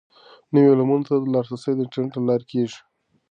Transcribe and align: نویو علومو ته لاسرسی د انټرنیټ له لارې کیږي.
نویو 0.53 0.73
علومو 0.75 0.97
ته 1.07 1.13
لاسرسی 1.33 1.71
د 1.75 1.79
انټرنیټ 1.83 2.11
له 2.17 2.21
لارې 2.29 2.45
کیږي. 2.51 2.79